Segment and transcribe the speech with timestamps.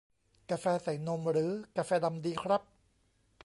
[0.49, 2.61] กาแฟใส่นม หรือกาแฟดำดีครับ